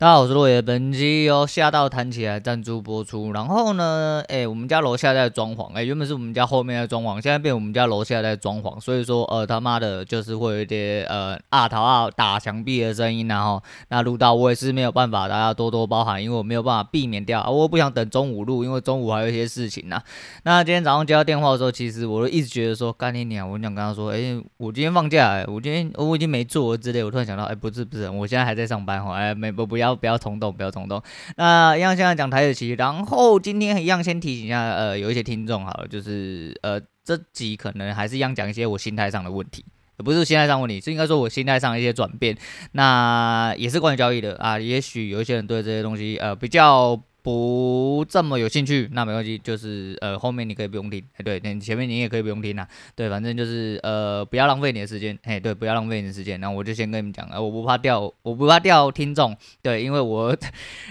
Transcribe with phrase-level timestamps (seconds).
[0.00, 0.62] 大家好，我是落叶。
[0.62, 3.32] 本期由下到弹起来赞助播出。
[3.32, 8.80] 然后呢，哎、我们家楼下在装潢，哎、原本是我们家后面在装潢，现在变我们家楼下在装潢。
[8.80, 17.42] 所以说，呃，他妈的，就是会有一点呃啊桃啊打墙壁的声音，然后那录到我也是没有办法，大家多多包涵，因为我没有办法避免掉。
[17.42, 20.00] 啊、我不想等中午录，因为中午还有一些事情呢。
[20.44, 23.46] 那今天早上接到电话的时候，其实我都一直觉得说，干你娘！
[23.46, 27.04] 我想跟他说，哎、我今天放假，我今天我已经没做之类。
[27.04, 30.70] 我突然想到，哎、不是不是，我现在还在上班哈，哎、没不不要不要冲动，不要。
[30.70, 31.02] 冲动，
[31.36, 39.64] 那一样现在讲台子棋，然后今天一样先提醒一下，呃，有一些听众好了，就是呃，这集可能还是一样讲一些我心态上的问题，
[39.96, 42.38] 不是心态上问题，是应该说我心态上一些转变，
[42.70, 47.02] 那也是关于交易的啊，也许有一些人对这些东西呃比较。
[47.22, 60.36] 不这么有兴趣，那没关系，就是呃后面你可以不用听，哎对，你前面你也可以不用听呐，对，反正就是呃不要浪费你的时间，嘿对，不要浪费你的时间，那我就先跟你们讲，呃我不怕掉，我不怕掉听众，对，因为我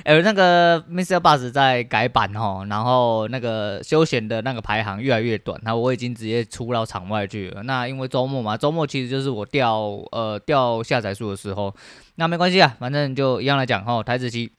[0.04, 1.20] 呃 那个 Mr.
[1.20, 9.80] Bus 在改版哦，然后那个休闲的那个排行越来越短，然后我已经直接出到场外去了，那因为周末嘛，周末其实就是我掉
[10.12, 11.76] 呃掉下载数的时候，
[12.16, 14.52] 那没关系啊，反正就一样来讲齁，台子棋。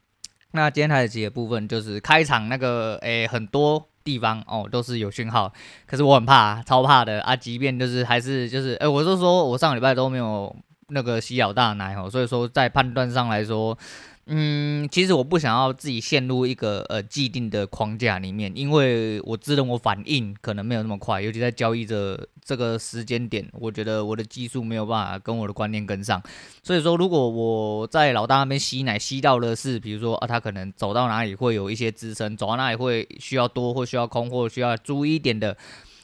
[0.53, 5.53] 那今天台子棋的部分就是开场那个，诶、很多地方哦都是有讯号，
[5.87, 7.37] 可是我很怕，超怕的啊！
[7.37, 10.55] 即便就是还是就是，诶、我就说我上礼拜都没有
[10.89, 13.77] 那个洗脚大奶哦，所以说在判断上来说。
[14.27, 26.23] 嗯，其实我不想要自己陷入一个呃既定的框架里面，因为我知道我反应可能没有那么快，尤其在交易的这个时间点，我觉得我的技术没有办法跟我的观念跟上。
[26.63, 35.57] 所以说，如果我在老大那边吸奶吸到的是，比如说啊，他可能走到哪里会有一些支撑，走到哪里会需要多或需要空或需要注意一点的。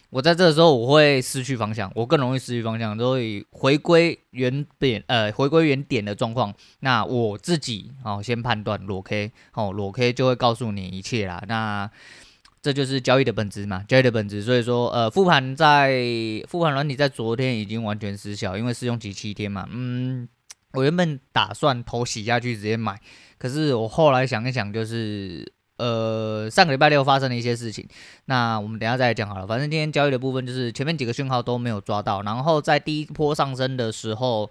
[0.09, 6.55] 我在这个时候我会失去方向，我更容易失去方向，所以回归原点，呃，回归原点的状况。
[6.81, 11.43] 那我自己哦，先判断裸 K，哦，裸 K 就会告诉你一切啦。
[11.49, 11.91] 那
[12.62, 14.43] 这就是交易的本质嘛，交易的本质。
[14.43, 16.01] 所以说，呃，复盘在
[16.49, 19.69] 复盘软体在昨天已经完全失效，因为试用期七天嘛。
[19.71, 20.28] 嗯，
[20.73, 23.00] 我原本打算头洗下去直接买，
[23.38, 25.53] 可是我后来想一想，就是。
[25.78, 27.87] 呃，上个礼拜六发生了一些事情，
[28.25, 29.47] 那我们等下再来讲好了。
[29.47, 34.50] 反正今天交易的部分就是前面几个讯号都没有抓到，然后在第一波上升的时候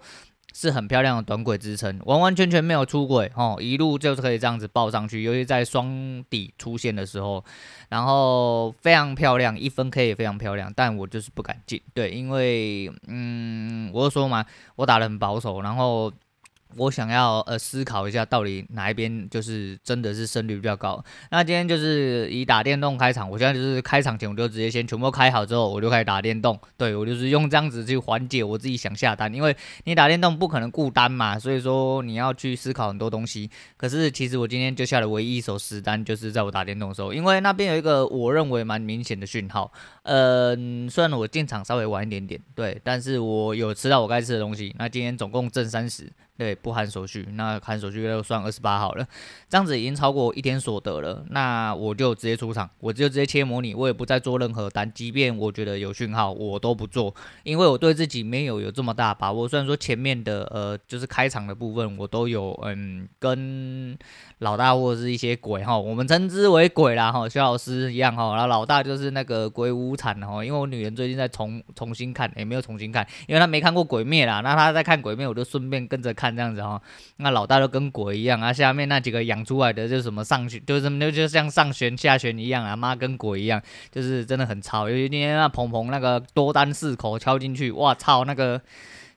[0.54, 7.44] 是很漂亮的短轨支撑，完完全全没有出轨哦，一路就是可以这样子抱上去，尤其在双底出现的时候，
[7.88, 14.44] 然后非常漂亮，一分 K 也非常漂亮，但我就是不敢进，对，因为嗯，我就说嘛，
[14.76, 16.12] 我打得很保守，然后。
[16.76, 21.02] 我想要呃思考一下，到底哪一边就是真的是胜率比较高。
[21.30, 26.58] 那今天就是以打电动开场，我现在就是开场前我就直接先全部开好之后，我就开始打电动。
[26.76, 33.48] 对，我就是用这样子去缓解我自己想下单，因为你打电动不可能顾单嘛，所以说你要去思考很多东西。
[33.76, 39.72] 可是其实我今天就下了唯一一手实单，就是在我打电动的时候，因为那边有一个我认为蛮明显的讯号。
[40.02, 44.74] 嗯，虽然我进场稍微晚一点点，对，但是我有吃到我该吃的东西。
[44.78, 46.12] 那今天总共挣三十。
[46.36, 49.06] 对，不含手续，那含手续就算二十八好了，
[49.48, 51.24] 这样子已经超过一天所得了。
[51.30, 59.48] 那我就直接出场，我就直接切模拟，我也不再做任何单，即便我觉得有讯号，我都不做，因为我对自己没有有这么大把握。
[59.48, 63.98] 虽然说前面的呃，就是开场的部分我都有嗯跟。
[64.40, 76.80] 老大或者是一些鬼哈，我们称之为鬼啦哈，萧老师一样哈，然后老大就是那个鬼屋产哈，因为我女人最近在重重新看，也、没有重新看，因为她没看过鬼灭啦，那她在看鬼灭，我就顺便跟着看这样子哈。
[77.18, 83.60] 那老大就跟鬼一样啊，下面那几个养出来的就是什么上旋，就是就就像上旋下旋一样啊，妈跟鬼一样，
[83.90, 84.88] 就是真的很潮。
[84.88, 88.60] 尤其今天那鹏鹏那个多单四口敲进去，哇操那个。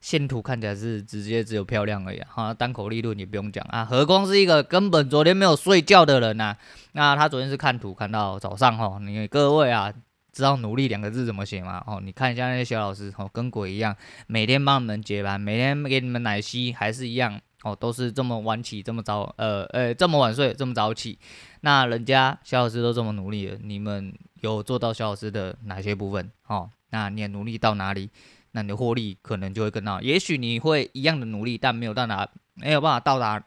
[0.02, 6.56] 线图看起来是直接只有漂亮而已，哈，单口利润也不用讲啊，何况是一个根本昨天没有睡觉的人呐、
[6.94, 9.94] 那他昨天是看图看到早上哈，你各位啊，
[10.40, 11.84] 知道努力两个字怎么写吗？
[11.86, 13.94] 哦，你看一下那些小老师哦，跟鬼一样，
[14.26, 21.20] 每天帮你们解盘，每天给你们奶昔，还是一样哦，都是这么晚起，这么早，呃呃，这么晚睡，这么早起。
[21.60, 26.32] 那人家小老师都这么努力了，你们有做到小老师的哪些部分？
[26.48, 28.10] 哦，那你也努力到哪里？
[28.54, 33.44] 那你的获利可能就会更大，也许你会一样的努力，但没有到达，没有办法到达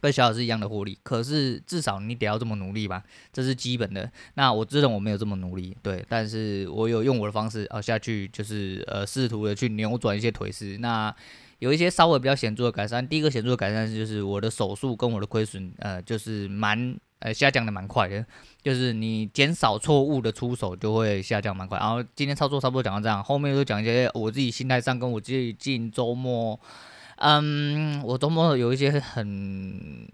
[0.00, 0.98] 跟小老师一样的获利。
[1.02, 3.02] 可是至少你得要这么努力吧，
[3.32, 4.10] 这是基本的。
[4.34, 10.78] 那我知道我没有这么努力，对，但是我有用我的方式啊下去，就是呃试图的去扭转一些颓势。
[10.78, 11.14] 那
[11.58, 13.06] 有一些稍微比较显著的改善。
[13.06, 16.96] 第一个显著的改善是就是我的手速跟我的亏损，呃，就是蛮。
[17.22, 18.24] 呃，下降的蛮快的，
[18.62, 21.78] 就是你减少错误的出手就会下降蛮快。
[21.78, 26.58] 然后今天操作差不多讲到这样，后面就讲一些我自己心态上跟我自己进周末，
[27.20, 30.08] 嗯，我周末有一些很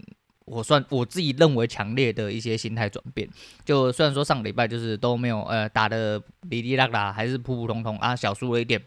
[0.45, 3.27] 我算我自己认为强烈的一些心态转变。
[3.65, 8.81] 就虽然说上个礼拜就是都没有呃打的哩哩啦啦，还是普普通通啊，小输了一点。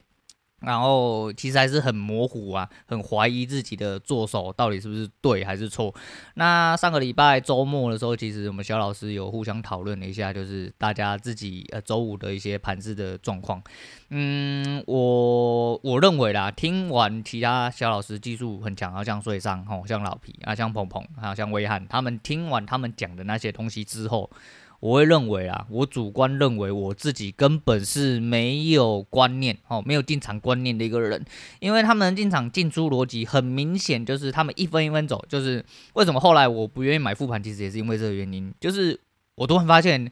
[0.60, 5.94] 然后其实还是很模糊啊，很怀疑自己的做手到底是不是对还是错。
[6.34, 13.62] 那上个礼拜周末的时候，其实我们小老师有互相讨论了一下，就是大家自己呃周五的一些盘子的状况。
[14.10, 24.30] 嗯，我我认为啦，听完其他小老师技术很强，好像穗尚吼，像老皮啊，像鹏鹏，还有像威汉，他们听完他们讲的那些东西之后。
[24.80, 31.24] 我会认为啊，我主观认为我自己根本是没有观念哦，没有进场观念的一个人，
[31.60, 38.98] 因为他们进场进出逻辑很明显，就是他们一分一分走，就是为什么后来我不愿意买复盘，其实也是因为这个原因，就是
[39.34, 40.10] 我突然发现，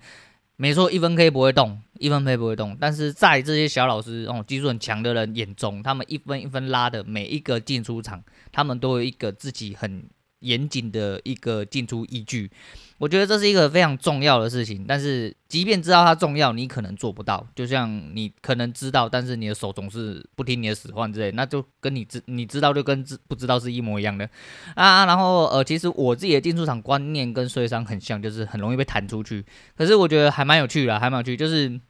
[0.57, 8.23] 没错，一分 K 不会动，一分 K 不会动，但是在这些小老师哦，技术很强的人眼中，他们一分一分拉的每一个进出场，
[8.53, 10.05] 他们都有一个自己很
[10.41, 12.51] 严谨的一个进出依据。
[12.99, 17.47] 我觉得这是一个非常重要的事情，但是即便知道它重要，你可能做不到。
[17.55, 24.29] 就像你可能知道，但是你的手总是不听你的使唤之类，那就跟你知你知道就跟知不知道是一模一样的
[24.75, 25.07] 啊。
[25.07, 29.45] 然后呃，其实我自己的进出场观念跟穗尚很像，就是很容易被弹出去。
[29.77, 31.81] 可是我觉得还蛮有趣的，还蛮有趣，就是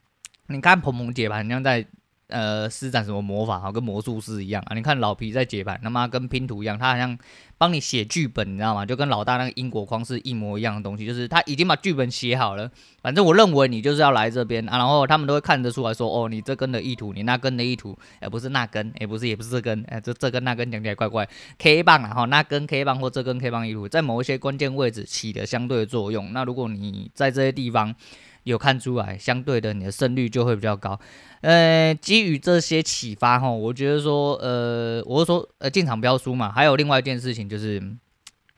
[0.48, 1.86] 你看鹏鹏解盘，像在。
[2.28, 4.74] 呃，施展什么魔法哈，跟魔术师一样啊！
[4.74, 7.18] 你看老皮在解盘，他妈跟拼图一样，他好像
[7.56, 8.84] 帮你写剧本，你知道吗？
[8.84, 12.70] 就跟老大那个因果框是一模一样的东西，就是他已经把剧本写好了。
[13.00, 21.26] 反正我认为你就是要来这边啊，然后他们都会看得出来说，哦，你这根的意图，你那根的意图，哎，不是那根，哎，不是，也不是这根，哎，这这根那根讲起来怪怪。
[21.56, 26.34] K 棒啊，哈，那根 K 棒或这根 K 棒意图，在某一些关键位置起的相对的作用。
[26.34, 27.94] 那如果你在这些地方，
[28.44, 30.98] 有看出来，相对的你的胜率就会比较高。
[31.40, 36.50] 呃，基于这些启发哈，我觉得说，呃，我是说，呃，进场不要输嘛。
[36.50, 37.82] 还有另外一件事情就是，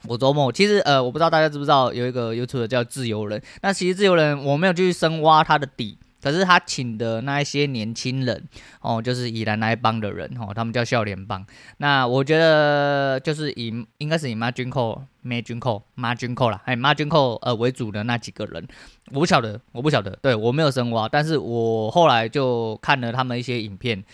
[0.06, 3.42] 我周末其实，呃，我不知道大家知不知道有一个 YouTube 叫自由人。
[3.62, 5.98] 那其实自由人我没有去深挖他的底。
[6.22, 8.48] 可是他请的那一些年轻人
[8.80, 11.44] 哦，就是以兰那一帮的人哦，他们叫笑脸帮。
[11.78, 18.66] 那我觉得就是以应该是以 Margin Call、Margin Call、Margin Call 啦，哎，Margin Call 呃为主的那几个人，
[19.12, 24.04] 我不晓得，我不晓得，对，我没有深挖，但是我后来就看了他们一些影片，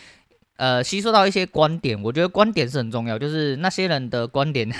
[0.56, 4.70] 呃，吸收到一些观点，我觉得观点是很重要，就是那些人的观点。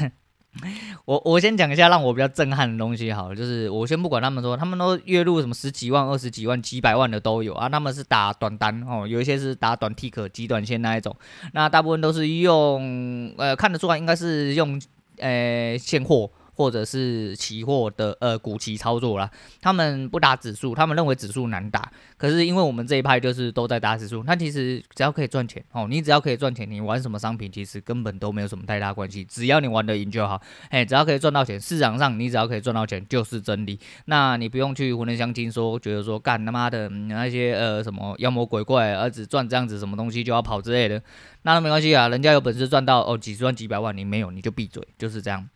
[1.04, 11.14] 我我先讲一下让我比较震撼的东西好了，就是我先不管他们说，他们都月入什么十几万、二十几万、几百万的都有啊，他们是打短单哦，有一些是打短 tick 极短线那一种，
[11.52, 14.80] 那大部分都是用呃看得出来应该是用
[15.18, 16.30] 呃现货。
[16.56, 19.30] 或者是期货的呃股期操作啦，
[19.60, 21.92] 他们不打指数，他们认为指数难打。
[22.16, 30.40] 可是因为我们这一派就是都在打指数，那其实只要可以赚钱哦，你只要可以赚钱，你玩什么商品其实根本都没有什么太大关系，只要你玩得赢就好。
[30.70, 33.78] 哎，只要可以赚到钱，市场上你只要可以赚到钱就是真理。
[34.06, 41.02] 那你不用去混人相亲说，觉得说干他妈的那些呃什么妖魔鬼怪，儿子赚这样子什么东西就要跑之类的，
[41.42, 45.46] 那都没关系啊，人家有本事赚到哦几十万几百万，你没有你就闭嘴，就是这样。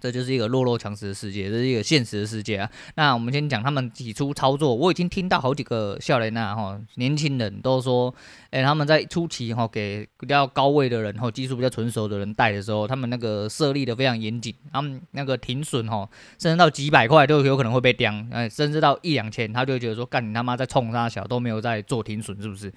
[0.00, 2.70] 这就是一个弱肉强食的世界，这是一个现实的世界啊。
[2.96, 8.14] 那我们先讲他们起初操作，我已经听到好几个笑脸呐哈，年轻人都说，
[8.50, 16.06] 哎，他们在初期哈给比较高位的人，哈技术比较纯熟的人带的时候，他们那个设立的非常严谨，他们那个停损哈，
[16.38, 22.70] 甚至到几百块都有可能会被刁，哎，甚至到一两千，他就觉得说，干你他妈在冲三小都没有在做停损，是不是？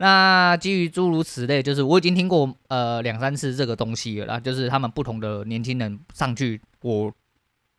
[0.00, 6.60] 那基于诸如此类，就是我已经听过呃两三次这个东西了，那就是他们不同的年轻人上去。
[6.84, 7.10] 我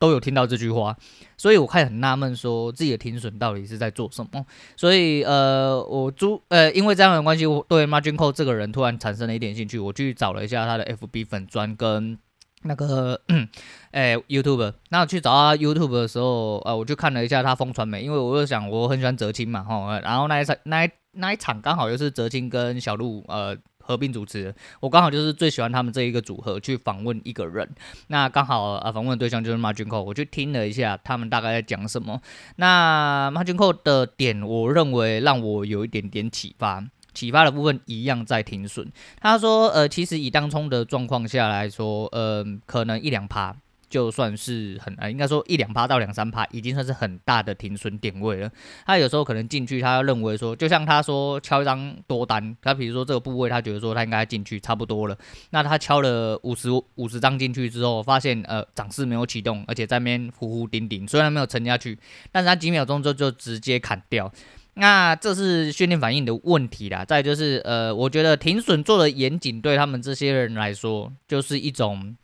[0.00, 0.96] 都有听到这句话，
[1.36, 4.44] 所以我开始很纳闷，说自己的停损到底是在做什么。
[4.76, 9.78] 所以呃，我租呃，因为这样的关系，我对 Margin Call 这个人突然产生了一点兴趣。
[9.78, 12.18] 我去找了一下他的 FB 粉砖跟
[12.64, 13.20] 那个
[13.92, 14.74] 呃 YouTube。
[14.90, 23.56] 那我去找他 YouTube 的时候，呃，我就看了一下他风传媒，因为我就想我很喜欢泽青嘛，哈，然后那一场那一那一场刚好又是泽青跟小鹿呃。
[23.86, 27.68] 合并主持，我刚好就是最喜欢他们这一个组合去访问一个人，
[28.08, 32.20] 那刚好啊访问的对象就是马君寇我去听了一下他们大概在讲什么。
[32.56, 38.90] 那马君寇的点，我认为让我有一点点启发，启发的部分一样在停损。
[39.20, 43.56] 他说，呃，其实以当冲的状况下来说，呃，可能一两趴。
[43.88, 48.50] 就算是很呃，应该说一两趴到两三趴，已经算是很大的停损点位了。
[48.84, 55.16] 他有时候可能进去，他认为说，就像他说敲一张多单，他比如说这个部位，他觉得说他应该进去差不多了。
[55.50, 61.98] 那他敲了五十五十张进去之后，发现呃涨势没有启动，而且在那边呼呼顶顶，虽然没有沉下去，
[62.32, 64.32] 但是他几秒钟之后就直接砍掉。
[64.74, 67.04] 那这是训练反应的问题啦。
[67.04, 72.16] 再就是呃，我觉得停损做的严谨，对他们这些人来说，就是一种。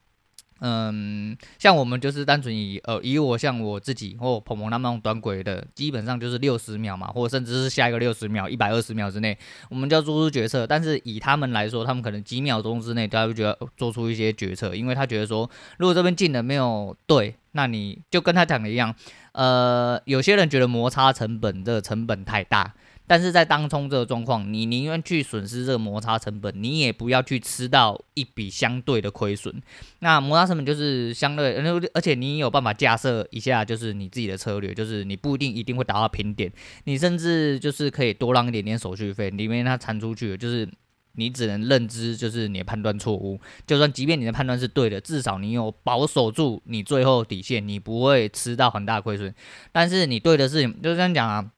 [0.65, 9.37] 嗯，像我们就是单纯以呃以我像我自己或鹏鹏他们那种短轨的，基本上就是六十秒嘛，或者甚至是下一个六十秒、一百二十秒之内，
[9.71, 10.65] 我们就要做出决策。
[10.65, 18.95] 但是以他们来说，他们可能几秒钟之内都要觉得做出一些决策，因为他觉得说，如果这边进的没有对，那你就跟他讲的一样，
[19.33, 22.73] 呃，有些人觉得摩擦成本这成本太大。
[23.07, 29.61] 但是在当冲这个状况，你宁愿去损失这个摩擦成本，你也不要去吃到一笔相对的亏损。
[29.99, 31.57] 那摩擦成本就是相对，
[31.93, 36.51] 而且你有办法架设一下，就是你自己的策略，就是你不一定一定会达到平点，
[36.85, 40.67] 你甚至就是可以多让一点点手续费，里面它残出去，就是
[41.15, 43.39] 你只能认知，就是你的判断错误。
[43.67, 49.35] 就算即便你的判断是对的，至少你有保守住你最后底线，你不会吃到很大亏损。
[49.73, 51.51] 但是你对的是，就是这样讲啊。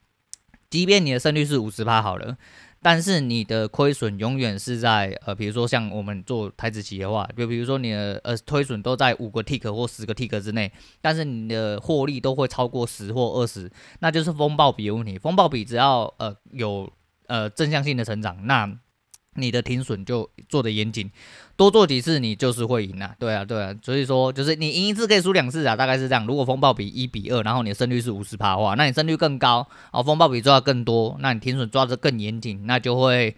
[0.74, 2.36] 即便你的胜率是五十趴好了，
[2.82, 15.16] 但是你的亏损永远是在呃，比如说像我们做台子企业的话，就比如说你的呃亏损都在五个 tick 或十个 tick 之内，但是你的获利都会超过十或二十，那就是风暴比的问题。
[15.16, 16.92] 风暴比只要呃有
[17.28, 18.68] 呃正向性的成长，那
[19.34, 21.10] 你的停损就做的严谨。
[21.56, 23.14] 多做几次，你就是会赢啊！
[23.16, 26.26] 对啊，对啊，所以说就是你赢一次可以输两次啊，大概是这样。
[26.26, 33.36] 如果风暴比一比二，然后你的胜率是五十趴的话，那你胜率更高，哦，风暴比抓的更多，那你停损抓的更严谨，那就会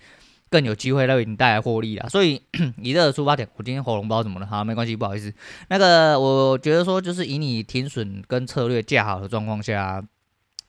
[0.48, 2.08] 更有机会为你带来获利啊。
[2.08, 2.40] 所以
[2.80, 5.30] 以这个出发点，我今天喉咙不知道怎么了，好，没关系，不好意思。
[5.68, 10.02] 那个我觉得说，就是以你停损跟策略架好的状况下。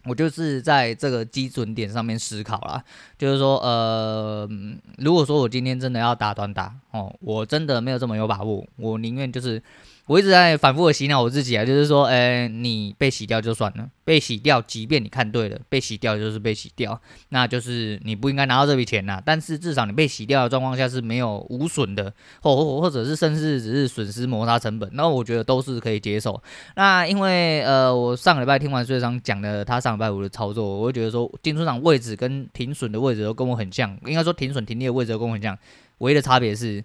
[0.07, 2.83] 我就是在这个基准点上面思考啦，
[3.17, 4.49] 就是说，呃，
[4.97, 9.61] 如果说我今天真的要打短打哦，我真的没有这么有把握，我宁愿就是。
[10.07, 16.97] 我一直在反复的洗脑我自己啊，就是说，哎、欸，你被洗掉就算了，被洗掉，即便你看对了，被洗掉就是被洗掉，
[17.29, 19.21] 那就是你不应该拿到这笔钱呐。
[19.25, 26.41] 但是至少你被洗掉的状况下是没有无损的，或或或者是甚至只是损失摩擦成本，那我觉得都是可以接受。
[26.77, 35.57] 那因为呃，我上礼拜听完税商讲的他上礼拜五的操作，我会觉得说进出场位置跟停损的位置都跟我很像，应该说停损停利的位置都跟我很像，
[35.97, 36.81] 唯一的差别是。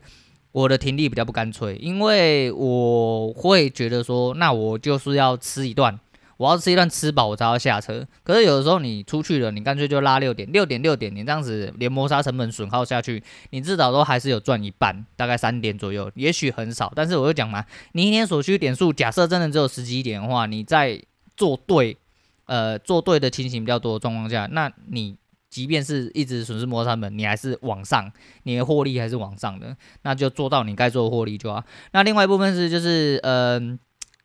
[0.52, 5.98] 我的停力比较不干脆，因为我会觉得说，那我就是要吃一段，
[6.36, 8.06] 我要吃一段吃饱我才要下车。
[8.22, 21.02] 可是有的时候你出去了，你干脆就拉六点，六点六点，你这样子连摩擦成本损耗下去，你至少都还是有赚一半，大概三点左右，也许很少，但是我就讲嘛，你一天所需点数假设真的只有十几点的话，你在
[21.34, 21.96] 做对，
[22.44, 25.16] 呃，做对的情形比较多的状况下，那你。
[25.52, 28.10] 即便是一直损失摩擦成本，你还是往上，
[28.44, 31.62] 你的获利还是往上的，那就做到你该做的获利就好。
[31.92, 33.78] 那另外一部分是就是，嗯、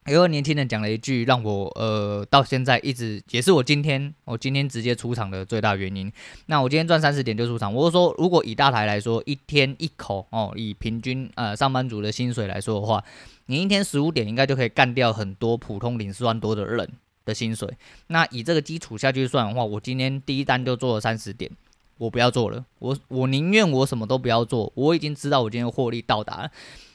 [0.05, 6.09] 呃，有个年轻人讲了一句，让我呃到现在一直也是我今天我今天直接出场的最大原因。
[6.45, 13.03] 那我今天赚三十点就出场，我是说如果以大台来说，一天一口哦，以平均呃上班族的薪水来说的话，
[13.47, 16.89] 你一天十五点应该就可以干掉很多普通领四万多的人
[17.27, 17.69] 的薪水，
[18.07, 21.51] 那以这个基础下去算的话，我今天第一单就做了三十点，
[21.97, 26.51] 我不要做了，我我宁愿我什么都不要做，我已经知道我今天获利到达了。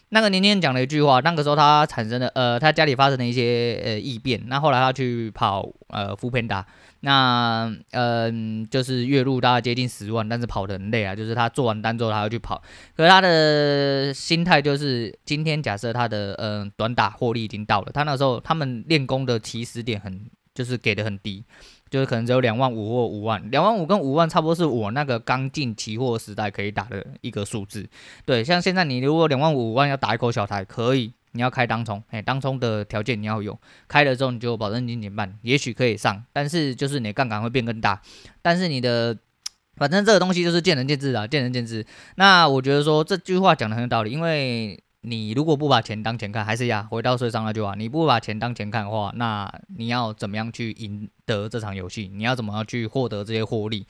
[0.09, 6.65] 那个年轻人讲了一句话，那个时候他产生了呃，他家里发生了一些呃异变，那后来他去跑呃扶贫的
[7.03, 12.63] 那嗯、就是月入大概接近十万，但是跑得很累啊，就是他做完单之后他要去跑，
[12.97, 21.45] 可是他的心态就是今天假设他的嗯、短打获利已经到了，他那时候他们练功的起始点很就是给的很低。
[21.91, 27.87] 就是可能只有两万五或五万，两万五跟五万差不多是我那个刚进期货时代可以打的一个数字。
[28.25, 33.59] 对，像现在你如果两万五五万要打一口小台，可以，你要开当冲，哎，当冲的条件你要有，
[33.89, 38.01] 开了之后你就保证金减半，也许可以上，但是就是你的杠杆会变更大，
[38.41, 39.17] 但是你的，
[39.77, 41.85] 反正这个东西就是见仁见智啊，见仁见智。
[42.15, 44.83] 那我觉得说这句话讲的很有道理，因为。
[45.05, 52.09] 你如果不把钱当钱看，还是呀，回到税上那句话，你不把钱当钱看的话，那你要怎么样去赢得这场游戏？
[52.15, 53.85] 你要怎么样去获得这些获利？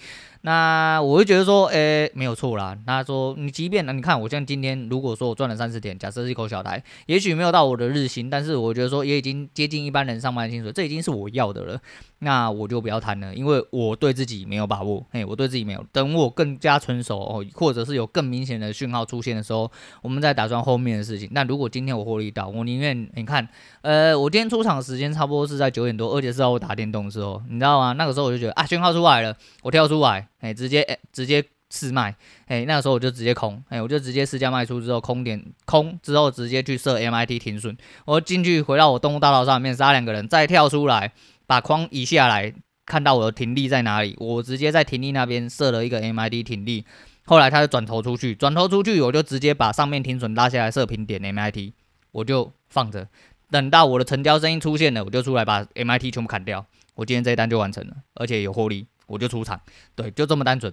[0.44, 2.76] 那我会觉得说，诶、没有错啦。
[2.84, 11.80] 那说你即便呢，你看我像今天，如果说我赚了三十点，假设是一口小台，也许没有到我的日薪，但是我觉得说也已经接近一般人上班的薪水，这已经是我要的了。
[12.24, 15.04] 那我就不要谈了，因为我对自己没有把握。
[15.10, 15.84] 嘿，我对自己没有。
[15.92, 19.70] 等我更加成熟哦，或者是有更明显的讯号出现的时候，
[20.02, 21.28] 我们再打算后面的事情。
[21.32, 23.48] 那如果今天我获利到，我宁愿你看，
[23.80, 27.92] 呃，我今天出场时间差不多是在九点多，而且是在我打电动的时候，你知道吗？
[27.92, 32.14] 那个时候我就觉得啊，讯号出来了，我跳出来，哎，直接哎，直接试卖，
[32.46, 41.12] 哎，那时候我就直接空，哎，我就直接试价卖出之后空点空之后直接去设 MIT 停损，我进去回到我动物大道上面杀两个人，再跳出来。
[41.44, 42.54] 把框移下来，
[42.86, 46.86] 看到我的停利在哪里，我直接在停利那边设了一个 MID 停利，
[47.26, 51.72] 后来他就转头出去，转头出去，我就直接把上面停损拉下来设平点 MIT，
[52.12, 53.06] 我就放着，
[53.50, 59.60] 等到我的成交声音出现了，我就出来把 MIT 全部砍掉，我今天这一单就完成了，而且有获利，我就出场，
[59.94, 60.72] 对，就这么单纯。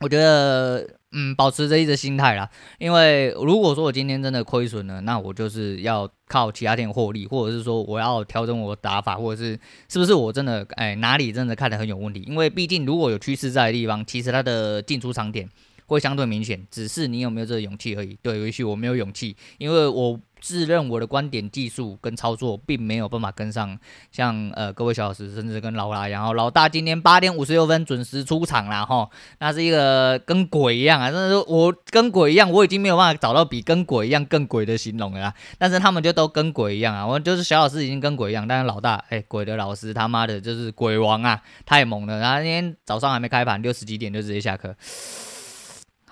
[0.00, 2.48] 我觉得，嗯，保持着一个心态啦。
[2.78, 12.22] 因为如果说我今天真的亏损了，那我就是要靠其他店获利，或者是说我要调整我的打法，或者是是不是我真的哎哪里真的看得很有问题？
[12.26, 15.46] 因为毕竟如果有趋势在的地方，其实它的进出场点
[15.86, 18.18] 会相对明显，只是你有没有这个勇气而已。
[18.22, 20.18] 对，也许我没有勇气，因为我。
[20.40, 23.78] 自认我的观点、技术跟操作并没有办法跟上
[24.12, 26.06] 像，呃各位小老师，甚至跟老大。
[26.08, 31.10] 然后老大今天八点五十六分准时出场了哈，那是一个跟鬼一样啊！
[31.10, 35.32] 真的是我跟鬼一样，我已经没有办法找到比跟鬼一样更鬼的形容了。
[35.58, 37.06] 但是他们就都跟鬼一样啊！
[37.06, 42.20] 我就是小老师已经跟鬼一样，但是老大哎、鬼的老师他妈的就是鬼王啊，太猛了！
[42.20, 44.74] 然后今天早上还没开盘，六十几点就直接下课。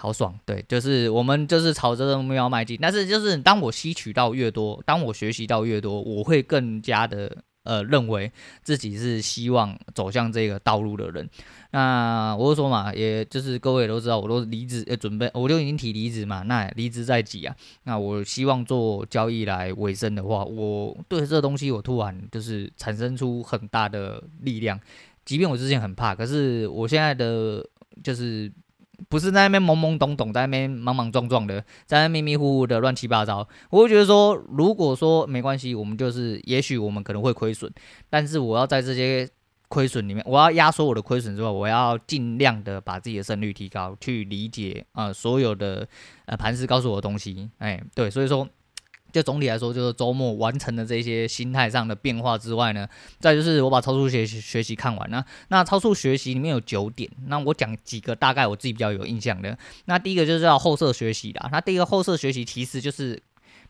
[0.04, 2.78] 好爽，对，就是我们就是朝着这个目标迈进。
[2.78, 8.30] 但是就是当我吸取到越多，当我学习到越多，我会更加的呃认为
[8.62, 11.26] 自己是希望走向这个道路的人。
[11.70, 16.42] 那我就说嘛，也就是各位也都知道，我都离职，呃，准备我就已经提离职嘛。
[16.42, 24.78] 那离职在即啊，那我希望做交易来维生的话，我对这东西我突然就是产生出很大的力量。
[25.24, 27.66] 即便我之前很怕，可是我现在的
[28.02, 28.52] 就是。
[29.08, 33.46] 不是在那边懵懵懂懂，在那边莽莽撞撞的，在那迷迷糊糊的乱七八糟。
[33.70, 37.72] 我会觉得说，如果说没关系，我们就是，也许我们可能会亏损，
[38.08, 39.28] 但是我要在这些
[39.68, 45.86] 亏损里面，我要压缩我的亏损之外，我要尽量的把自己的胜率提高，去理解啊、呃、所有的
[46.26, 47.50] 呃盘势告诉我的东西。
[47.58, 48.48] 哎，对，所以说。
[49.14, 52.86] 就总体来说，就是周末完成的这些心态上的变化之外呢，
[53.20, 55.24] 再就是我把超速学习学习看完了。
[55.48, 59.56] 那超速学习里面有九点，那我讲几个大概我自己比较有印象的。
[59.84, 61.48] 那第一个就是要后设学习啦。
[61.52, 63.22] 那第一个后设学习其实就是。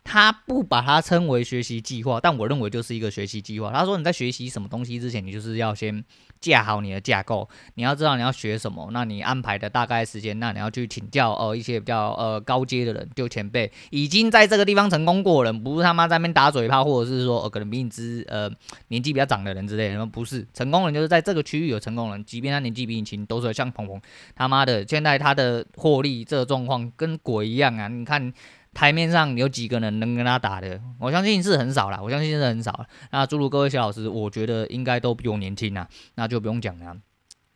[0.04, 3.72] 他不把它称为学习计划，但我认为就是一个学习计划。
[3.72, 6.04] 他说你在学习什么东西之前，你就是要先
[6.40, 18.50] 架好你的架构，你要知道你要学什么，那你安排的大概时间，那你要去请教呃一些比较呃高阶的人，就前辈已经在这个地方成功过人，不是他妈在那边打嘴炮，或者是说呃可能比你资呃
[18.88, 23.98] 年纪比较长的人之类的，不是成功人就是在这个区域有成功人，即便他年纪比你轻，都是像鹏鹏
[24.36, 28.30] 他妈的现在他的获利这状况跟鬼一样啊，你看。
[28.74, 30.80] 台面上有几个人能跟他打的？
[30.98, 32.84] 我相信是很少啦，我相信是很少。
[33.12, 36.96] 那诸如各位小老师，我觉得应该都比我年轻啊，那就不用讲了。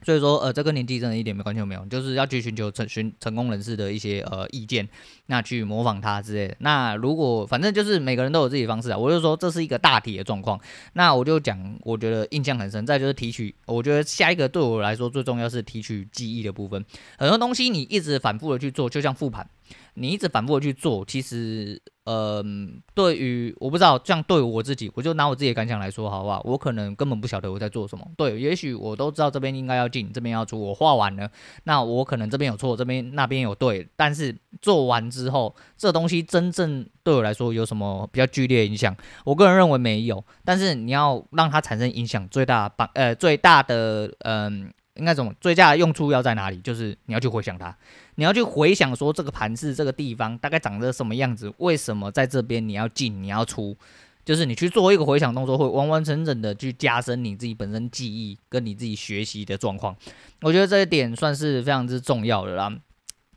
[0.06, 4.88] 所以说，呃，这个年纪真的一点没关系都没有，就是要去寻求成寻成功人士的一些呃意见，
[5.26, 6.56] 那去模仿他之类的。
[6.60, 10.58] 那如果反正就是每个人都有自己的方式啊，我就说这是一个大体的状况。
[10.92, 12.86] 那我就讲，我觉得印象很深。
[12.86, 16.84] 再就是提取，我觉得下一个对我来说最重要是提取记忆的部分。
[17.18, 19.50] 很多东西你一直反复的去做，就像复盘。
[19.94, 26.40] 你一直反复的去做，其实，嗯、对于我不知道，这样对我自己，我就拿我自己的感想来说，好不好？
[26.44, 28.06] 我可能根本不晓得我在做什么。
[28.16, 31.30] 对，也许我都知道这边应该要进，这边要出，我画完了，
[31.64, 38.96] 那我可能这边有错，这边那边有对，但是做完之后，这东西真正对我来说有什么比较剧烈影响？
[39.24, 40.24] 我个人认为没有。
[40.44, 44.72] 但是你要让它产生影响，最大帮呃最大的嗯。
[44.98, 45.32] 应该怎么？
[45.40, 46.58] 最佳的用处要在哪里？
[46.58, 47.74] 就是你要去回想它，
[48.16, 53.76] 你要去回想说这个盘是这个地方大概长得什么样子，为什么在这边你要进你要出，
[54.24, 59.96] 就是你去做一个回想动作，会完完整整的去加深你自己本身记忆跟你自己学习的状况。
[60.42, 62.70] 我觉得这一点算是非常之重要的啦。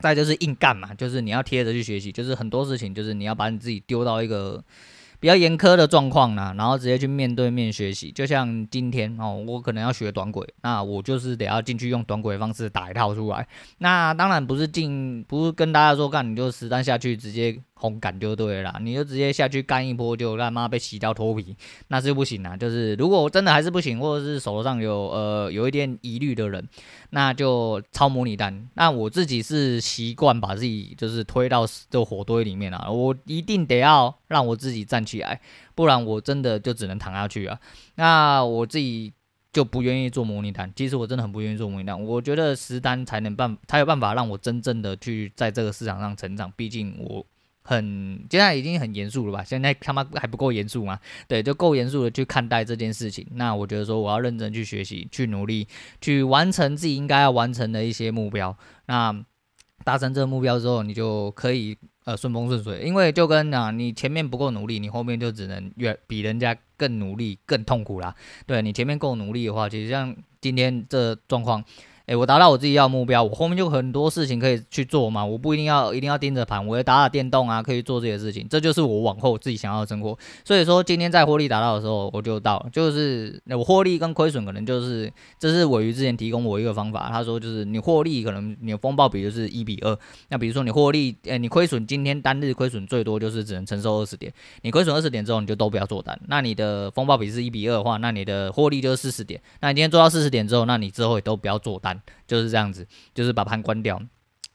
[0.00, 4.62] 再就是硬干嘛，就是你要贴着去学习，就是很多事情就是你要把你自己丢到一个。
[5.22, 13.46] 比较严苛的状况呢，然后直接去面对面学习，就像今天哦，我可能要学短轨，那我就是得要进去用短轨的方式打一套出来。
[13.78, 17.56] 那当然不是进，不是跟大家说干，你就实战下去直接。
[17.82, 21.56] 红感就对了，你就直接下去干一波，就他妈被洗掉脱皮，
[21.88, 22.56] 那是不行啊。
[22.56, 26.64] 就是如果我真的还是不行，或者是手头上有呃有一点疑虑的人，
[27.10, 28.68] 那就抄模拟单。
[28.74, 35.40] 那我自己是习惯把自己就是推到这火堆里面啊，我一定得要让我自己站起来，
[35.74, 37.58] 不然我真的就只能躺下去啊。
[37.96, 39.12] 那我自己
[39.52, 42.00] 就不愿意做模拟单，其实我真的很不愿意做模拟单。
[42.00, 46.52] 我觉得实单才能办，才有办法让我真正的去在这个市场上成长。
[46.54, 47.26] 毕竟我。
[47.62, 49.44] 很，现在已经很严肃了吧？
[49.44, 50.98] 现在他妈还不够严肃吗？
[51.28, 53.26] 对，就够严肃的去看待这件事情。
[53.34, 55.66] 那我觉得说，我要认真去学习，去努力，
[56.00, 58.56] 去完成自己应该要完成的一些目标。
[58.86, 59.14] 那
[59.84, 62.82] 达成这个目标之后，你就可以呃顺风顺水。
[62.84, 68.14] 因为就跟啊，你前面不够努力，你后面就只能越比人家更努力、更痛苦啦。
[68.46, 71.64] 对，你前面够努力的话，其实像今天这状况。
[72.06, 80.16] 哎，我达到我自己要的目标，我后面就很多事情可以去做嘛，我不一定要一定要盯着盘，我要打打电动啊，可以做这些事情，这就是我往后自己想要的生活。
[80.44, 89.96] 所以说今天在获利达到的时候，我就到，就是我获利跟亏损可能就是，这是鮪鱼之前提供我一个方法，他说就是你获利可能你的风暴比就是一比二，
[90.28, 101.91] 那比如说你获利，诶，你亏损今天单日亏损最多就是只能承受二十点，你亏损二十点之后你就都不要做单，那你的风暴比是一比二的话，那你的获利就是四十点，那你今天做到四十点之后，那你之后也都不要做单，
[102.26, 102.86] 就是这样子。
[103.14, 104.00] 就是把盘关掉。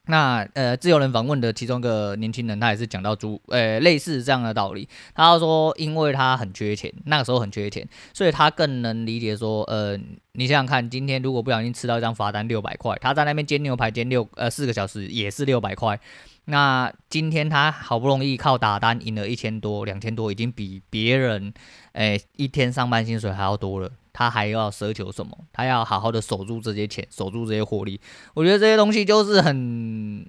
[0.09, 4.87] 那呃，自由人访问的其中一个年轻人，他也是讲到猪，呃，类似这样的道理。
[5.13, 9.97] 他说，因为他很缺钱，那个时候很缺钱，所以他更能理解说，呃，
[10.31, 15.99] 你想想看，今天如果不小心吃到一张罚单六百块，他在那边煎牛排煎六呃四个小时也是六百块。
[16.45, 21.53] 那今天他好不容易靠打单赢了一千多、两千多，已经比别人，
[21.91, 23.91] 诶，一天上班薪水还要多了。
[24.17, 25.37] 他还要奢求什么？
[25.53, 28.01] 他要好好的守住这些钱，守住这些获利。
[28.33, 30.25] 我觉得这些东西就是很，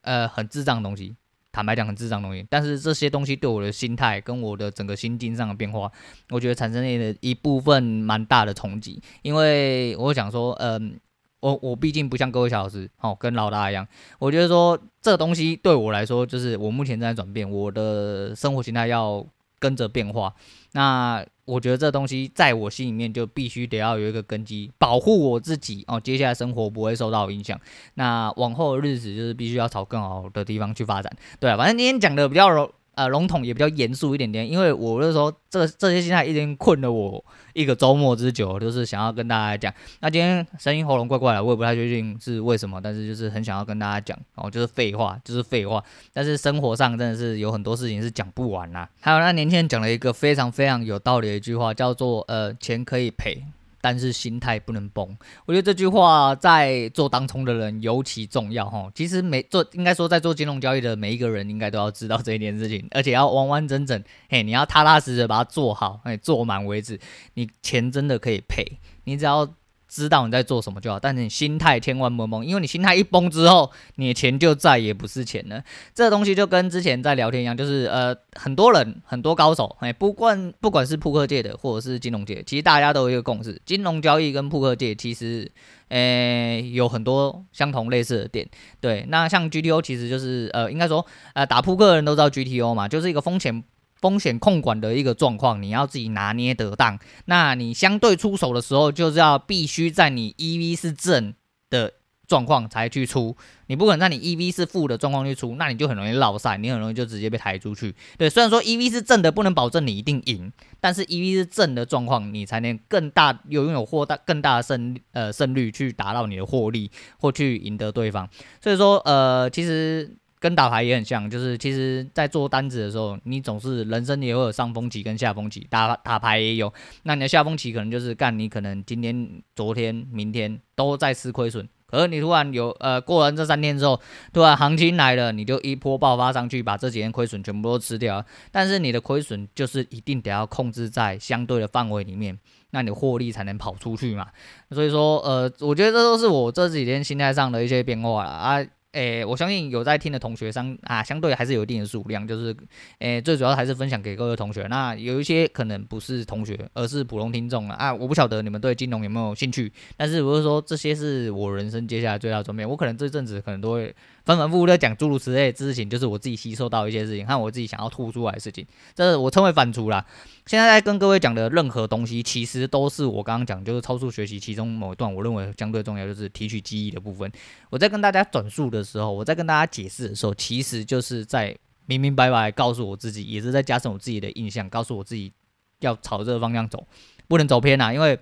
[0.00, 1.14] 呃，很智障的东西。
[1.52, 2.46] 坦白讲，很智障的东西。
[2.48, 5.92] 但是这些东西对我的心态跟我的整个心境上的变化，
[6.30, 9.02] 我觉得产生了一部分蛮大的冲击。
[9.20, 10.98] 因为我想说，嗯、
[11.40, 13.86] 我我毕竟不像各位小老师，哦，跟老大一样。
[14.18, 19.26] 我觉得说这东西对我来说，就是我目前正在转变，我的生活形态要
[19.58, 20.34] 跟着变化。
[20.72, 25.98] 那我觉得这东西在我心里面就必须得要有一个根基，保护我自己哦。
[25.98, 27.58] 接下来生活不会受到影响。
[27.94, 31.10] 那往后的日子就是必须要朝更好的地方去发展。
[31.40, 32.70] 对，反正今天讲的比较。
[32.96, 39.72] 呃，笼统也比较严肃一点点，因为我那时候这这些心态已经困了我一个周末之久，就是想要跟大家讲。
[40.00, 45.84] 那今天声音喉咙怪怪的，我也不太确定是为什么，但是就是很想要跟大家讲哦，就是废话，就是废话。
[46.14, 48.88] 但是生活上真的是有很多事情是讲不完啦。
[49.00, 53.44] 还有那年轻人讲了一个非常非常有道理的一句话，叫做呃，钱可以赔。
[53.86, 58.90] 但是心态不能崩，我觉得这句话在做当冲的人尤其重要哈。
[58.96, 66.98] 其实每做应该说在做金融交易的每一个人应该都要知道这一件事情，而且要完完整整，嘿，你要踏踏实实把它做好，嘿，做满为止，
[67.34, 68.64] 你钱真的可以赔，
[69.04, 69.48] 你只要。
[69.96, 75.62] 知道你在做什么就好，但是你心态千万不能崩，因为你心态一崩之后，你的钱就再也不是钱了。
[75.94, 85.50] 这东西就跟之前在聊天一样，就是呃，很多人很多高手，哎，不管不管是扑克界的或者是金融界，其实大家都有一个共识，金融交易跟扑克界其实，
[85.88, 88.46] 诶，有很多相同类似的点。
[88.80, 93.64] 对，那像 GTO 其实就是呃，应该说呃，打扑克的人都知道 GTO 嘛，就是一个风险。
[94.06, 96.96] 风险控管的一个状况，你要自己拿捏得当。
[97.24, 101.34] 那你相对出手的时候，就是要必须在你 EV 是正
[101.68, 101.92] 的
[102.28, 103.36] 状况才去出。
[103.66, 107.92] 你不可能在你 EV 是负的状况去出，那你就很容易落赛，你很容易就直接被抬出去。
[108.16, 118.28] 对，虽然说 EV 是正的，不能保证你一定赢，但是 EV 是正的状况，你才能更大有拥有获大更大的胜呃胜率去达到你的获利或去赢得对方。
[118.62, 120.16] 所以说呃，其实。
[120.46, 126.72] 跟打牌也很像，就是其实，在做单子的时候，你总是人生也会有上风期跟下风期，打打牌也有。
[127.02, 134.00] 那你的下风期可能就是干，你可能今天、昨天、明天都在吃亏损，可是你突然有呃过完这三天之后，
[134.32, 138.24] 突然行情来了，你就一波爆发上去，把这几天亏损全部都吃掉。
[138.52, 142.38] 但是你的亏损就是一定得要控制在相对的范围里面，
[142.70, 144.28] 那你获利才能跑出去嘛。
[144.70, 148.64] 所以说，呃，我觉得这都是我这几天心态上的一些变化了啊。
[148.96, 152.56] 诶、我相信有在听的同学相啊，相对还是有一定的数量，就是
[153.00, 154.66] 诶、最主要还是分享给各位同学。
[154.70, 157.92] 那有一些可能不是同学，而是普通听众了啊。
[157.92, 162.66] 我不晓得你们对金融有没有兴趣，但是如果说，这些是我人生接下来最大的转变。
[162.66, 163.94] 我可能这阵子可能都会。
[164.26, 170.04] 反反复复在讲诸如此类的事情，就是我自己吸收到一些事情，和我自己想要吐出来的事情，这是我称为反刍啦。
[170.46, 177.30] 现在在跟各位讲的任何东西，其实都是我刚刚讲，就是超速学习其中某一段，我认为相对重要，就是提取记忆的部分。
[177.70, 185.32] 我在跟大家转述的时候，我在跟大家解释的时候，其实就是在明明白白告诉我自己，也是在加深我自己的印象，告诉我自己
[185.78, 186.84] 要朝这个方向走，
[187.28, 188.18] 不能走偏啊，因为。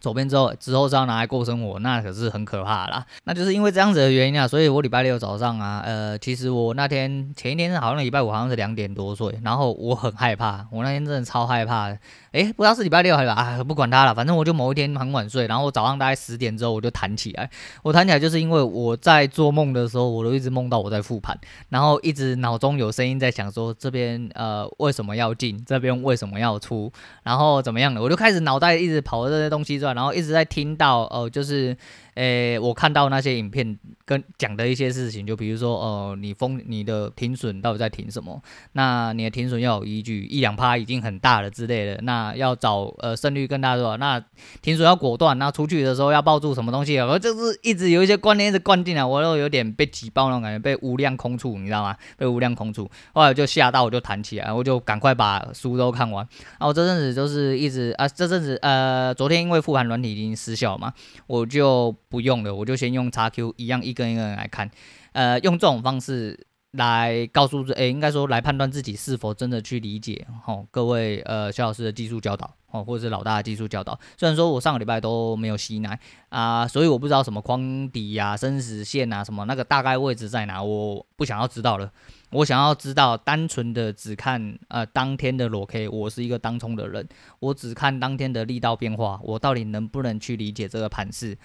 [0.00, 3.04] 走遍之后，之后是要拿来过生活，那可是很可怕啦。
[3.24, 11.96] 那就是因为这样子的原因啊，所以我礼拜六早上啊，呃，其实我那天前一天好像礼拜五好像是两点多睡，然后我很害怕，我那天真的超害怕。
[12.32, 13.28] 诶，不知道是礼拜六还是？
[13.28, 17.50] 啊，不管他了，反正我就某一天很晚睡，然后我早上大概十点之后我就弹起来。
[17.82, 21.36] 我弹起来就是因为我在做梦的时候，我都一直梦到我在复盘，
[21.68, 26.92] 然后一直脑中有声音在想说这边呃为什么要进，这边为什么要出，
[27.24, 31.76] 然后怎么样的，我就开始脑袋一直跑这些东西转，然后一直在听到哦、呃，就是。
[32.20, 38.38] 诶、我看到那些影片跟讲的一些事情，就比如说，呃，你封你的停损到底在停什么？
[38.72, 41.98] 那你的停损要有依据，一两趴已经很大了之类的。
[42.02, 44.22] 那要找呃胜率更大的，那
[44.60, 45.38] 停损要果断。
[45.38, 46.98] 那出去的时候要抱住什么东西？
[46.98, 51.96] 我就是一直有一些观念一直灌进来，我都有点被挤爆那种感觉，被无量空处，你知道吗？
[52.18, 52.86] 被无量空处。
[53.14, 56.28] 后来就吓到，我就弹起来，我就赶快把书都看完。
[56.58, 60.92] 然后这阵子就是一直啊，这阵子呃，昨天因为复盘软体已经失效嘛，
[61.26, 61.96] 我就。
[62.10, 64.70] 不用了，我就先用 XQ 一样一根一根来看，
[65.12, 73.98] 呃，用这种方式来告诉诶、欸，应该说来判断自己是否真的去理解哦，各位呃肖老师的技术教导哦，或者是老大的技术教导。
[74.16, 81.90] 虽然说我上个礼拜都没有吸奶啊、所以我不知道什么框底呀、生死线啊什么那个大概位置在哪，我不想要知道了。
[82.30, 87.08] 我想要知道，单纯的只看呃当天的裸 K，我是一个当冲的人，
[87.40, 91.36] 我只看当天的力道变化，我到底能不能去理解这个盘势？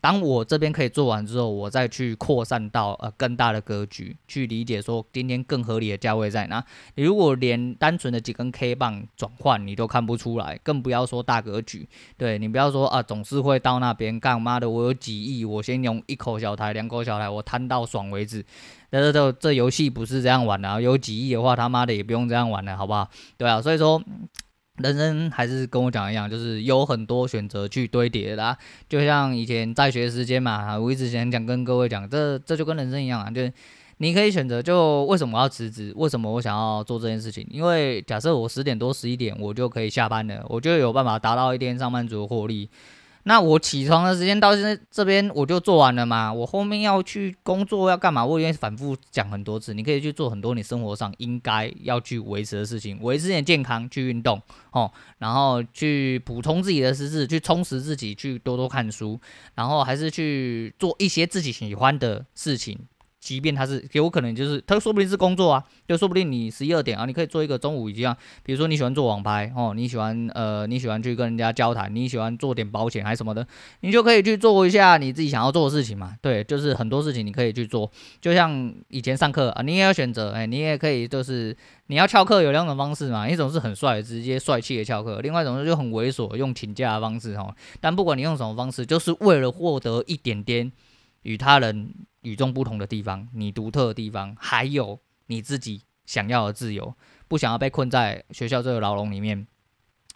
[0.00, 6.64] 当我这边可以做完之后，我再去扩散到呃更大的格局，去理解说今天更合理的价位在哪。
[6.94, 11.88] 你如果连单纯的几根 K 棒转换你都看不出来，更不要说大格局。
[12.16, 14.70] 对，你不要说啊，总是会到那边干嘛的？
[14.70, 18.44] 我有几亿，我先用一口小台、两口小台，我摊到爽为止。
[18.90, 20.80] 这这这游戏不是这样玩的啊！
[20.80, 23.08] 有几亿的话，他妈的也不用这样玩了，好不好？
[23.36, 24.02] 对啊，所以说。
[24.82, 28.56] 人生还是跟我讲一样，就是有很多选择去堆叠的。
[28.88, 33.52] 就像以前在学时间嘛，我一直想讲跟各位讲，这这就跟人生一样啊，就是
[33.98, 35.92] 你可以选择，就为什么我要辞职？
[35.96, 37.46] 为什么我想要做这件事情？
[37.50, 42.68] 因为假设我十点多十一点我就可以下班了，我就有办法达到一天上班族的获利。
[43.24, 48.24] 那我起床的时间到现在这边我就做完了嘛，我后面要去工作要干嘛？
[48.24, 54.40] 我已经反复讲很多次，你可以去做很多你生活上应该要去维持的事情，维持你的健康，去运动
[54.72, 59.20] 哦，然后去补充自己的知识，去充实自己，去多多看书，
[59.54, 62.78] 然后还是去做一些自己喜欢的事情。
[63.20, 73.46] 即便他是有可能就是他说不定是工作啊，就说不定你十一二点啊，你可以做一个中午一样，比如说你喜欢做网拍哦，你喜欢呃你喜欢去跟人家交谈，你喜欢做点保险还是什么的，
[73.80, 76.16] 你就可以去做一下你自己想要做的事情嘛。
[76.22, 81.54] 对，就是很多事情你可以去做，就像以前上课啊，你也要选择，哎，你也可以就是
[81.88, 87.54] 你要翘课有两种方式嘛，一种是很帅直接帅气的翘课，另外一种就很猥琐用请假的方式哦。
[87.80, 90.72] 但不管你用什么方式，就是为了获得一点点
[91.24, 91.92] 与他人。
[92.22, 96.94] 与众不同的地方，你独特的地方，还有你自己想要的自由，
[97.28, 99.46] 不想要被困在学校这个牢笼里面。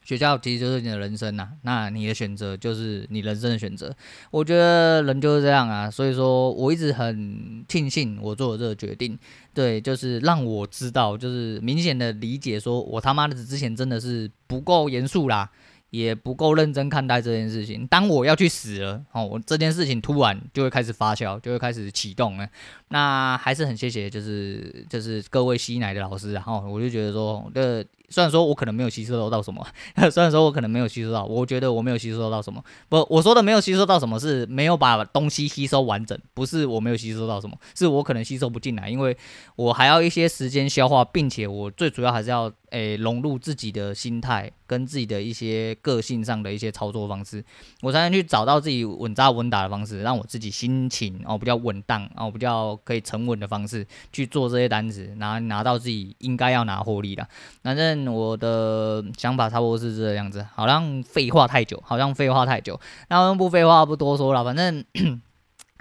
[0.03, 3.91] 学校其实就是你的人生呐、啊，那你的选择就是你人生的选择。
[4.31, 9.19] 我觉得人就是这样啊，所以说我一直很庆幸我做了这个决定，
[9.55, 15.51] 对，就是让我知道，就是明显的理解，说我他妈的之前真的是不够严肃啦。
[15.97, 17.87] 也不够认真看待这件事情。
[17.87, 22.49] 当我要去死了，哦，我这件事情突然就会开始发酵，就会开始启动了。
[22.89, 27.85] 那还是很谢谢，就是就是各位吸奶的老师，然后我就觉得说，这。
[28.15, 29.67] 虽然说我可能没有吸收到什么，
[30.09, 32.63] 虽然说我可能没有吸收到，我觉得我没有吸收到什么。
[32.89, 39.17] 不，我说的没有吸收到什么是没有把东西吸收完整，不是我没有吸收到什么，是我可能吸收不进来，因为
[39.57, 47.45] 我还要一些时间消化，并且我最主要还是要诶融入自己的心态跟自己的一些个性上的一些操作方式，
[47.83, 57.27] 我才能去找到自己稳扎稳打的方式，让我自己心情哦比较稳当哦比较可以沉稳的方式去做这些单子，拿拿到自己应该要拿获利的，
[57.65, 58.04] 反正。
[58.09, 64.85] 我的想法差不多是这样子，好像废话太久，好像废话太久，那不废话不多说了，反正。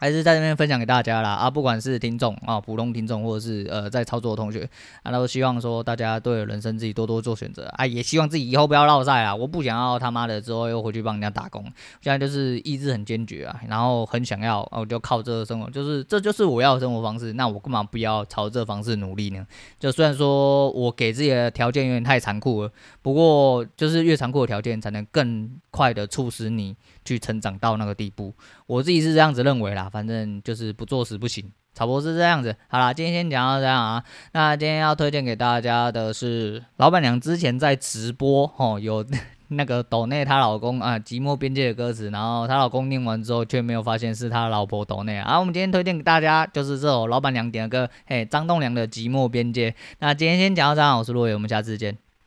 [0.03, 1.29] 还是在这边分享给大家啦。
[1.29, 4.69] 啊，不管是听众啊，普通听众，或者是呃在操作的同学
[5.01, 7.67] 啊，都希望说大家对人生自己多多做选择。
[7.77, 11.63] 啊，也希望自己以后不要落赛啊，我不想要他妈的之后又回去帮人家打工，
[12.01, 19.47] 现在就是意志很坚决啊，然后很想要，我就靠这个生活，就是这就是我要的生活方式，那我干嘛不要朝这方式努力呢？
[19.79, 28.33] 就虽然说我给自己的条件有点太残酷了，不过就是越残酷的条件才能更快的促使你去成长到那个地步，
[28.67, 29.89] 我自己是这样子认为啦。
[29.89, 32.55] 反正就是不做死不行，差不多是这样子。
[32.67, 34.03] 好啦，今天先讲到这样啊。
[34.31, 39.05] 那今天要推荐给大家的是老板娘之前在直播哦，有
[39.49, 45.39] 那个抖内她老公啊《寂寞边界》的歌词，然后她老公念完之后却没有发现是她老婆抖内啊。
[45.39, 49.69] 我们今天推荐给大家就是这首老板娘点的歌，嘿，张栋梁的《寂寞边界》。
[49.99, 52.02] 那今天先讲到这样，我是洛伟，我们下次见。